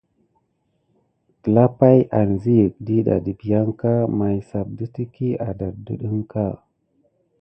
[1.41, 6.45] Telapay anziyek diɗɑ dəbiyanka may sap də teky adaddəɗ əŋka.